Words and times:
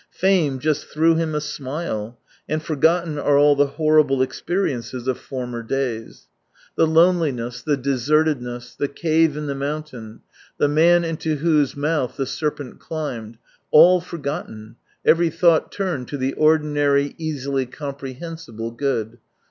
Fame 0.09 0.57
just 0.57 0.85
threw 0.87 1.13
him 1.13 1.35
a 1.35 1.39
smile, 1.39 2.17
and 2.49 2.63
forgotten 2.63 3.19
are 3.19 3.37
all 3.37 3.55
the 3.55 3.67
horrible 3.77 4.23
experiences 4.23 5.07
of 5.07 5.19
former 5.19 5.61
days. 5.61 6.25
The 6.75 6.87
loneliness, 6.87 7.63
186 7.63 7.65
the 7.67 7.91
desertedness, 7.91 8.75
the 8.77 8.87
cave 8.87 9.37
in 9.37 9.45
the 9.45 9.53
mountain, 9.53 10.21
the 10.57 10.67
man 10.67 11.03
into 11.03 11.35
whose 11.35 11.77
mouth 11.77 12.17
the 12.17 12.25
serpent 12.25 12.79
climbed— 12.79 13.37
all 13.69 14.01
forgotten, 14.01 14.75
every 15.05 15.29
thought 15.29 15.71
turned 15.71 16.07
to 16.07 16.17
the 16.17 16.33
ordinary, 16.33 17.13
easily 17.19 17.67
comprehensible 17.67 18.71
good. 18.71 19.19